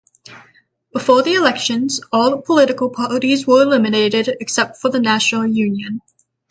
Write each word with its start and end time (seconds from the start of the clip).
Before 0.93 1.21
the 1.21 1.35
elections, 1.35 2.01
all 2.11 2.41
political 2.41 2.89
parties 2.89 3.45
were 3.45 3.61
eliminated 3.61 4.29
except 4.39 4.77
for 4.77 4.89
the 4.89 4.99
National 4.99 5.45
Union. 5.45 6.01